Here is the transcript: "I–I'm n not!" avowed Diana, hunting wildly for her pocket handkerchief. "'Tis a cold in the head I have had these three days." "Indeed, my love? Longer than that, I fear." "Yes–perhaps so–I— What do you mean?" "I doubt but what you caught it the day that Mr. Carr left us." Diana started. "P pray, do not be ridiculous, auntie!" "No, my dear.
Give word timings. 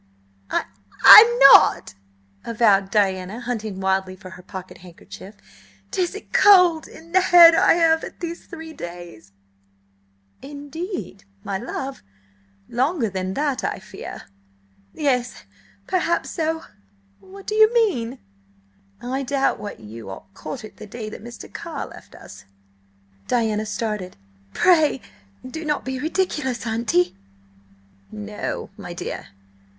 "I–I'm 0.49 1.25
n 1.27 1.39
not!" 1.53 1.93
avowed 2.43 2.89
Diana, 2.89 3.39
hunting 3.39 3.79
wildly 3.79 4.15
for 4.15 4.31
her 4.31 4.41
pocket 4.41 4.79
handkerchief. 4.79 5.35
"'Tis 5.91 6.15
a 6.15 6.21
cold 6.33 6.87
in 6.87 7.11
the 7.11 7.21
head 7.21 7.53
I 7.53 7.73
have 7.75 8.01
had 8.01 8.19
these 8.19 8.47
three 8.47 8.73
days." 8.73 9.31
"Indeed, 10.41 11.25
my 11.43 11.59
love? 11.59 12.01
Longer 12.67 13.11
than 13.11 13.35
that, 13.35 13.63
I 13.63 13.77
fear." 13.77 14.23
"Yes–perhaps 14.95 16.31
so–I— 16.31 16.69
What 17.19 17.45
do 17.45 17.53
you 17.53 17.71
mean?" 17.71 18.17
"I 19.03 19.21
doubt 19.21 19.57
but 19.57 19.61
what 19.77 19.79
you 19.81 20.19
caught 20.33 20.63
it 20.63 20.77
the 20.77 20.87
day 20.87 21.11
that 21.11 21.23
Mr. 21.23 21.53
Carr 21.53 21.85
left 21.87 22.15
us." 22.15 22.45
Diana 23.27 23.67
started. 23.67 24.17
"P 24.55 24.59
pray, 24.59 25.01
do 25.47 25.63
not 25.63 25.85
be 25.85 25.99
ridiculous, 25.99 26.65
auntie!" 26.65 27.15
"No, 28.11 28.71
my 28.77 28.93
dear. 28.95 29.27